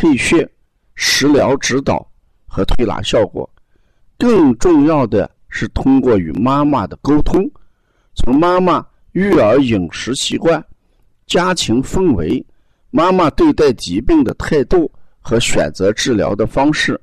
[0.00, 0.48] 配穴、
[0.94, 2.08] 食疗指导
[2.46, 3.50] 和推拿效果，
[4.16, 7.44] 更重要的是通过与妈妈的沟通，
[8.14, 10.64] 从妈妈育儿饮食习惯、
[11.26, 12.46] 家庭氛围、
[12.92, 14.88] 妈妈对待疾病的态度
[15.20, 17.00] 和选择治疗的方式、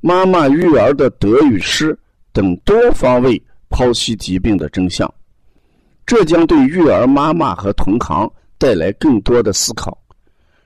[0.00, 1.96] 妈妈育儿的得与失
[2.32, 5.08] 等多方位剖析疾病的真相，
[6.04, 8.28] 这将对育儿妈妈和同行
[8.58, 9.96] 带来更多的思考，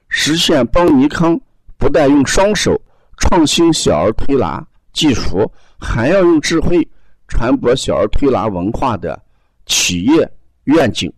[0.09, 1.38] 实现邦尼康。
[1.78, 2.78] 不但用双手
[3.16, 6.87] 创新小儿推拿技术，还要用智慧
[7.29, 9.21] 传播小儿推拿文化的
[9.65, 10.30] 企业
[10.65, 11.10] 愿景。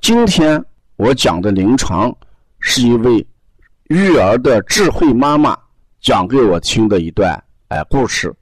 [0.00, 0.64] 今天
[0.96, 2.16] 我讲的临床
[2.60, 3.26] 是一位
[3.88, 5.58] 育儿的智慧妈妈
[6.00, 8.32] 讲给我听的一段哎故事。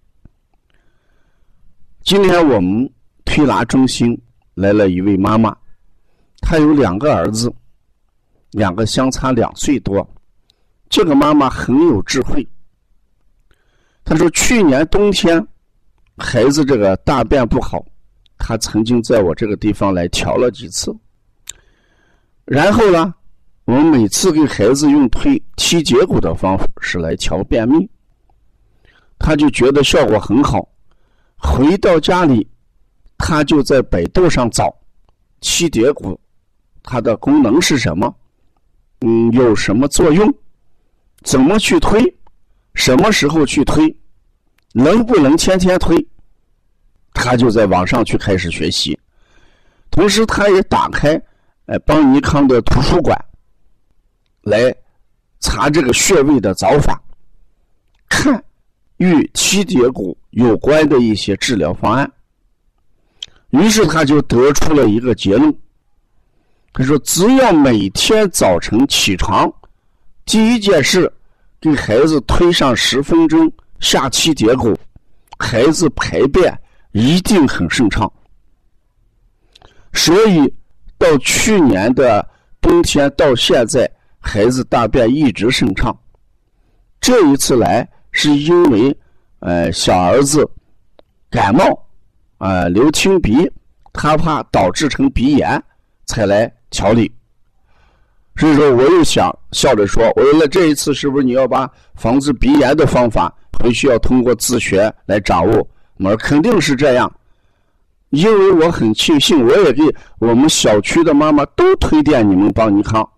[2.02, 2.88] 今天我们
[3.24, 4.16] 推拿中心
[4.54, 5.56] 来了一位妈妈，
[6.40, 7.52] 她有两个儿子，
[8.50, 10.06] 两个相差两岁多。
[10.88, 12.46] 这个妈妈很有智慧。
[14.04, 15.44] 她说：“去年冬天，
[16.16, 17.84] 孩子这个大便不好，
[18.38, 20.96] 她曾经在我这个地方来调了几次。
[22.44, 23.12] 然后呢，
[23.64, 27.90] 我们每次给孩子用推踢节骨的方式来调便秘，
[29.18, 30.68] 他就觉得效果很好。
[31.36, 32.48] 回到家里，
[33.18, 34.72] 他就在百度上找
[35.40, 36.18] 踢节骨，
[36.84, 38.14] 它的功能是什么？
[39.00, 40.32] 嗯，有什么作用？”
[41.22, 42.02] 怎么去推？
[42.74, 43.96] 什么时候去推？
[44.72, 46.06] 能不能天天推？
[47.14, 48.98] 他就在网上去开始学习，
[49.90, 51.20] 同时他也打开
[51.64, 53.18] 哎邦尼康的图书馆，
[54.42, 54.74] 来
[55.40, 57.02] 查这个穴位的找法，
[58.10, 58.44] 看
[58.98, 62.12] 与七节骨有关的一些治疗方案。
[63.50, 65.58] 于是他就得出了一个结论，
[66.74, 69.50] 他说：只要每天早晨起床。
[70.26, 71.10] 第一件事，
[71.60, 74.76] 给孩子推上十分钟下七节骨，
[75.38, 76.52] 孩子排便
[76.90, 78.12] 一定很顺畅。
[79.92, 80.52] 所以
[80.98, 82.28] 到去年的
[82.60, 83.88] 冬天到现在，
[84.18, 85.96] 孩子大便一直顺畅。
[87.00, 88.94] 这一次来是因为，
[89.38, 90.44] 呃，小儿子
[91.30, 91.86] 感冒，
[92.38, 93.48] 啊，流清鼻，
[93.92, 95.62] 他怕导致成鼻炎，
[96.04, 97.10] 才来调理。
[98.38, 107.10] 所以说，我又想笑着说：“我说那这一次是不是你要把防治鼻炎的方法回去要通过自学来掌握？”我说肯定是这样，
[108.10, 109.82] 因为我很庆幸，我也给
[110.18, 113.08] 我们小区的妈妈都推荐你们邦尼康。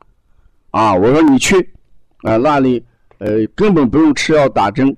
[0.71, 1.56] 啊，我说你去，
[2.23, 2.81] 啊那里
[3.19, 4.97] 呃根本不用吃药打针，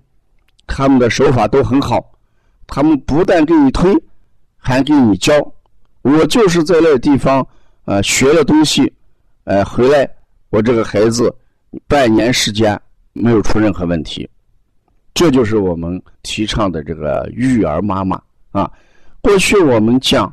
[0.67, 1.99] 他们的手法都很好，
[2.67, 3.91] 他们不但给你推，
[4.59, 5.33] 还给你教。
[6.03, 7.47] 我就是在那地方
[7.87, 8.93] 啊学了东西。
[9.45, 10.09] 哎，回来，
[10.51, 11.35] 我这个孩子
[11.89, 12.81] 半年时间
[13.13, 14.29] 没有出任何问题，
[15.15, 18.21] 这就是我们提倡的这个育儿妈妈
[18.51, 18.71] 啊。
[19.23, 20.33] 过去我们讲，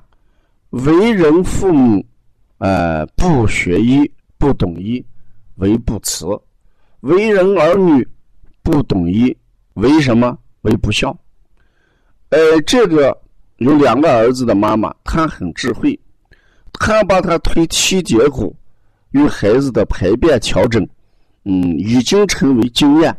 [0.71, 2.05] 为人父母，
[2.57, 5.03] 呃，不学医不懂医
[5.55, 6.27] 为不慈；
[6.99, 8.07] 为人儿女
[8.61, 9.35] 不懂医
[9.75, 11.17] 为什么为不孝？
[12.29, 13.17] 呃，这个
[13.57, 15.97] 有两个儿子的妈妈，她很智慧，
[16.73, 18.55] 她把他推七节骨。
[19.17, 20.87] 与孩子的排便调整，
[21.43, 23.15] 嗯，已经成为经验，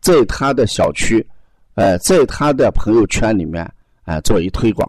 [0.00, 1.26] 在他的小区，
[1.74, 3.68] 哎，在他的朋友圈里面，
[4.04, 4.88] 哎，做一推广。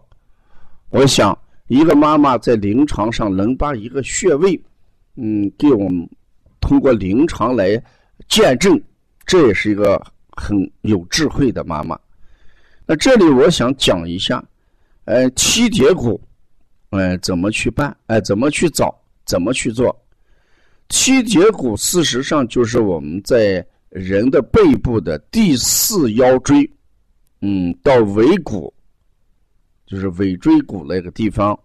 [0.89, 4.61] 我想，一个妈妈在临床上能把一个穴位，
[5.15, 6.09] 嗯，给我们
[6.59, 7.81] 通过临床来
[8.27, 8.81] 见证，
[9.25, 10.01] 这也是一个
[10.31, 11.97] 很有智慧的妈妈。
[12.85, 14.43] 那这里我想讲一下，
[15.05, 16.19] 呃，七节骨，
[16.89, 17.95] 哎，怎么去办？
[18.07, 18.93] 哎，怎么去找？
[19.23, 19.95] 怎么去做？
[20.91, 26.69] 七节骨事实上就是我们在人的背部的第四腰椎，
[27.39, 28.71] 嗯，到尾骨，
[29.85, 31.57] 就是尾椎骨那个地方，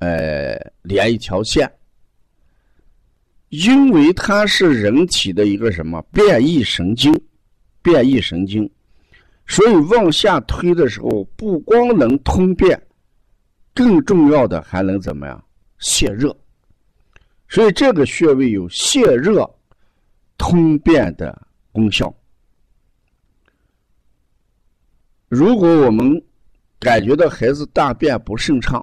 [0.00, 1.70] 呃，连一条线。
[3.50, 7.14] 因为它是人体的一个什么变异神经，
[7.80, 8.68] 变异神经，
[9.46, 12.80] 所以往下推的时候，不光能通便，
[13.72, 15.44] 更重要的还能怎么样
[15.78, 16.36] 泄热。
[17.52, 19.46] 所以这个穴位有泄热、
[20.38, 22.10] 通便的功效。
[25.28, 26.24] 如果我们
[26.80, 28.82] 感觉到孩子大便不顺畅，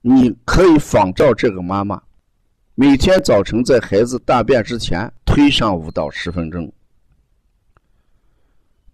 [0.00, 2.02] 你可以仿照这个妈妈，
[2.74, 6.72] 每天早晨在孩子大便之前推上五到十分钟。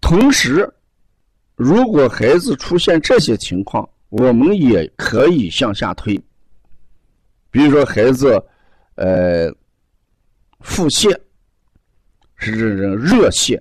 [0.01, 0.69] 同时，
[1.55, 6.21] 如果孩子出现这些情况，我们也可以向下推。
[7.49, 8.45] 比如说，孩子
[8.95, 9.51] 呃
[10.59, 11.09] 腹泻，
[12.35, 13.59] 是这种热泻，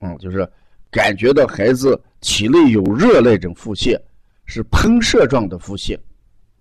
[0.00, 0.48] 嗯，就是
[0.90, 4.00] 感觉到孩子体内有热那种腹泻，
[4.46, 5.98] 是喷射状的腹泻，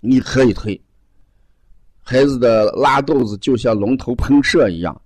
[0.02, 0.80] 你可以推。
[2.02, 5.02] 孩子的拉肚子就像龙头喷射一样，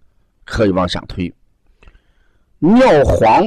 [0.46, 1.34] 可以往下推。
[2.60, 3.44] 尿黄、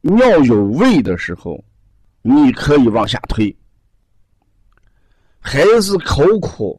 [0.00, 1.62] 尿有味的时候。
[2.22, 3.56] 你可以往下推，
[5.38, 6.78] 孩子口苦、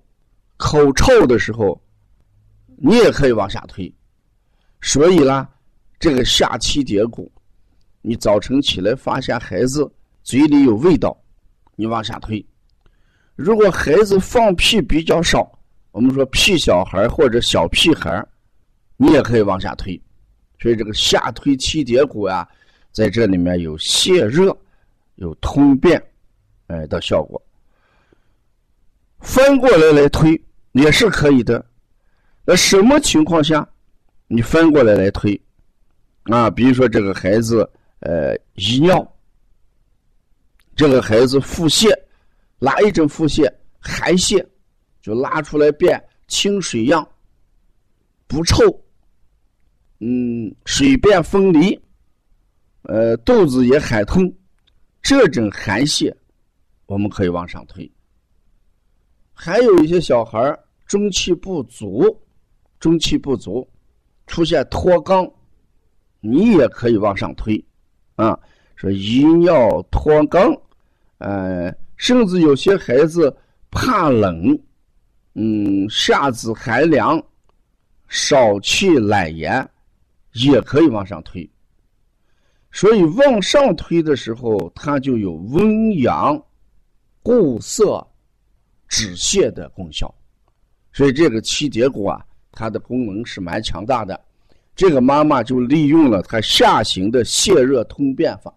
[0.55, 1.81] 口臭的时候，
[2.83, 3.93] 你也可以往下推。
[4.81, 5.47] 所以啦，
[5.99, 7.31] 这个下气叠骨，
[8.01, 9.89] 你早晨起来发现孩子
[10.23, 11.15] 嘴里有味道，
[11.75, 12.43] 你往下推。
[13.35, 15.51] 如果孩子放屁比较少，
[15.91, 18.25] 我们说屁小孩或者小屁孩
[18.97, 20.01] 你也可以往下推。
[20.59, 22.47] 所以这个下推气叠骨啊，
[22.91, 24.57] 在这里面有泄热。
[25.15, 26.03] 有通便，
[26.65, 27.39] 哎的效果。
[29.19, 30.41] 翻过来来推
[30.71, 31.63] 也是可以的。
[32.43, 33.67] 那什么情况下
[34.27, 35.39] 你翻过来来推
[36.23, 36.49] 啊？
[36.49, 39.15] 比如说这个孩子呃遗尿，
[40.75, 41.91] 这个孩子腹泻，
[42.59, 43.51] 哪一种腹泻？
[43.79, 44.45] 寒泻，
[45.01, 47.07] 就拉出来便清水样，
[48.27, 48.63] 不臭，
[49.99, 51.79] 嗯，水便分离，
[52.83, 54.31] 呃，肚子也海痛。
[55.01, 56.13] 这种寒泻，
[56.85, 57.91] 我们可以往上推。
[59.33, 60.55] 还有一些小孩
[60.85, 62.05] 中气不足，
[62.81, 63.65] 中气不足
[64.27, 65.31] 出现脱肛，
[66.19, 67.63] 你也可以往上推
[68.15, 68.37] 啊。
[68.75, 70.59] 说遗尿脱肛，
[71.19, 73.33] 呃，甚至有些孩子
[73.69, 74.59] 怕冷，
[75.35, 77.23] 嗯，下肢寒凉，
[78.07, 79.69] 少气懒言，
[80.33, 81.47] 也可以往上推。
[82.71, 86.43] 所以往上推的时候，它就有温阳、
[87.21, 88.03] 固涩、
[88.87, 90.11] 止泻的功效。
[90.91, 94.19] 所以这个七节骨啊，它的功能是蛮强大的。
[94.75, 98.53] 这个妈妈就利用了它下行的泻热通便法。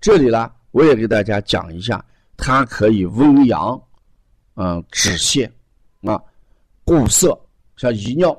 [0.00, 2.04] 这里呢，我也给大家讲一下，
[2.36, 3.80] 它可以温阳，
[4.56, 5.50] 嗯，止泻，
[6.02, 6.22] 啊，
[6.84, 7.38] 固涩。
[7.76, 8.36] 像遗尿，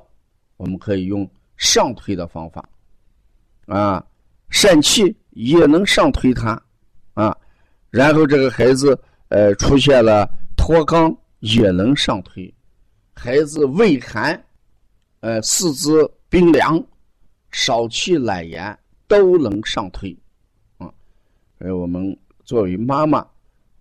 [0.57, 2.67] 我们可以用上推的方法，
[3.67, 4.05] 啊。
[4.51, 6.61] 疝气也能上推它，
[7.15, 7.35] 啊，
[7.89, 8.97] 然后这个孩子
[9.27, 12.53] 呃出现了脱肛也能上推，
[13.13, 14.41] 孩子畏寒，
[15.25, 16.79] 呃四肢冰凉，
[17.49, 18.77] 少气懒言
[19.07, 20.15] 都能上推，
[20.77, 20.87] 啊，
[21.57, 23.25] 呃我们作为妈妈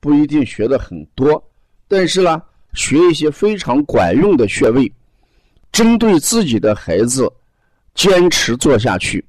[0.00, 1.44] 不一定学的很多，
[1.86, 2.42] 但是呢
[2.72, 4.90] 学一些非常管用的穴位，
[5.70, 7.30] 针对自己的孩子
[7.94, 9.22] 坚持做下去。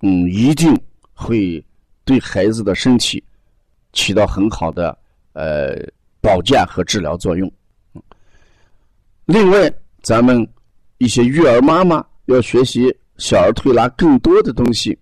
[0.00, 0.74] 嗯，一定
[1.12, 1.62] 会
[2.06, 3.22] 对孩子的身体
[3.92, 4.96] 起到很好的
[5.34, 5.76] 呃
[6.22, 7.46] 保健和治疗作用。
[7.92, 8.02] 嗯
[9.26, 9.70] 另外，
[10.00, 10.48] 咱们
[11.00, 14.96] 一些育儿妈妈要学习小儿推拿更多的东西，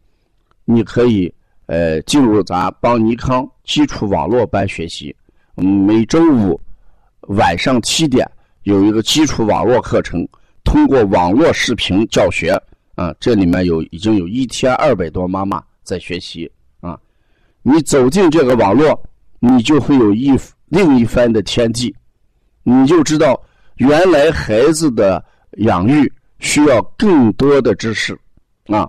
[0.65, 1.33] 你可以
[1.67, 5.15] 呃进入咱邦尼康基础网络班学习。
[5.57, 6.61] 每周五
[7.23, 8.25] 晚上七点
[8.63, 10.27] 有一个基础网络课程，
[10.63, 12.57] 通过网络视频教学。
[12.95, 16.51] 啊，这里面有已经有一千二百多妈妈在学习
[16.81, 16.99] 啊！
[17.63, 19.01] 你走进这个网络，
[19.39, 20.37] 你就会有一
[20.67, 21.95] 另一番的天地，
[22.65, 23.41] 你就知道
[23.77, 25.25] 原来孩子的
[25.59, 26.11] 养育
[26.41, 28.19] 需要更多的知识
[28.67, 28.89] 啊！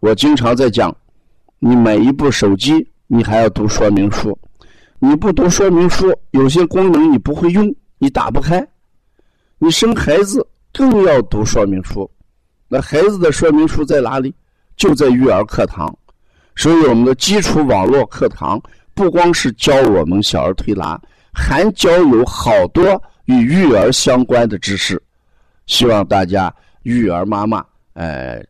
[0.00, 0.94] 我经常在讲，
[1.58, 4.38] 你买一部手机，你还要读说明书，
[4.98, 8.66] 你不读说明书，有些功能你不会用，你打不开。
[9.58, 12.10] 你生孩子更要读说明书。
[12.68, 14.34] 那孩子的说明书在哪里？
[14.76, 15.94] 就在育儿课堂。
[16.54, 18.60] 所以我们的基础网络课堂
[18.94, 20.98] 不光是教我们小儿推拿，
[21.32, 25.02] 还教有好多与育儿相关的知识。
[25.66, 28.42] 希望大家育儿妈妈，呃，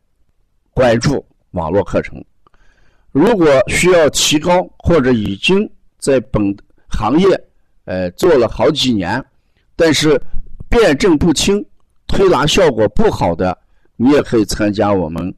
[0.71, 2.23] 关注网络课程。
[3.11, 6.55] 如果需要提高，或者已经在本
[6.87, 7.27] 行业，
[7.85, 9.23] 呃，做了好几年，
[9.75, 10.21] 但是
[10.69, 11.65] 辩证不清、
[12.05, 13.57] 推拿效果不好的。
[13.95, 15.33] 你也可以参加我们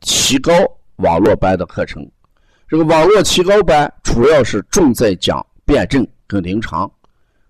[0.00, 0.52] 提高
[0.96, 2.08] 网络班的课程。
[2.68, 6.88] 这个网络提高班主要是重在讲辩证跟临床。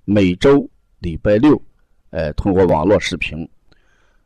[0.07, 0.67] 每周
[1.01, 1.61] 礼拜六，
[2.09, 3.47] 呃，通过网络视频，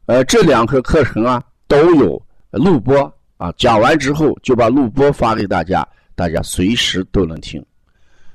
[0.07, 3.00] 呃，这两个课程啊都有录播
[3.37, 7.64] 啊，讲完之后就把录播发给大家，大家随时都能听。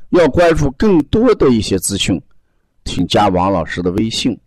[0.10, 2.22] 要关注更多的一些资讯，
[2.86, 4.38] 请加王老师的微信：